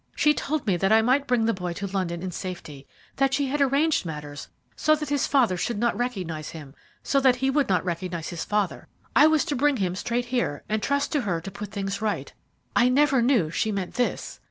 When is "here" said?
10.25-10.63